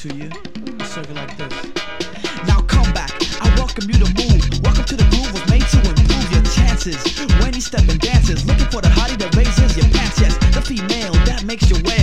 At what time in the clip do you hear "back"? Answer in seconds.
2.94-3.12